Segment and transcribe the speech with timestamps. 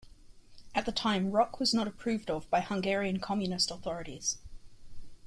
[0.73, 4.39] At the time, rock was not approved of by the Hungarian Communist authorities.